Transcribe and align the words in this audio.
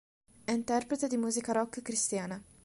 È 0.43 0.49
interprete 0.49 1.07
di 1.07 1.15
musica 1.15 1.51
rock 1.51 1.83
cristiana. 1.83 2.43